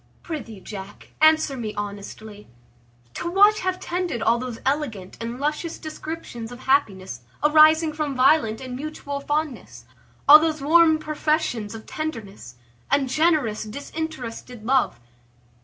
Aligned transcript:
Prithee, 0.23 0.59
Jack, 0.61 1.09
answer 1.21 1.55
me 1.55 1.75
honestly; 1.75 2.47
to 3.13 3.29
what 3.29 3.59
have 3.59 3.79
tended 3.79 4.23
all 4.23 4.39
those 4.39 4.57
elegant 4.65 5.15
and 5.21 5.39
luscious 5.39 5.77
descriptions 5.77 6.51
of 6.51 6.61
happiness 6.61 7.21
arising 7.43 7.93
from 7.93 8.15
violent 8.15 8.59
and 8.61 8.75
mutual 8.75 9.19
fondness? 9.19 9.85
all 10.27 10.39
those 10.39 10.59
warm 10.59 10.97
professions 10.97 11.75
of 11.75 11.85
tenderness, 11.85 12.55
and 12.89 13.09
generous 13.09 13.63
disinterested 13.63 14.65
love? 14.65 14.99